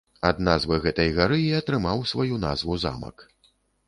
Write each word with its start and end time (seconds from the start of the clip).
Ад 0.27 0.37
назвы 0.45 0.77
гэтай 0.85 1.11
гары 1.17 1.37
і 1.41 1.51
атрымаў 1.57 2.01
сваю 2.13 2.39
назву 2.47 2.79
замак. 2.85 3.23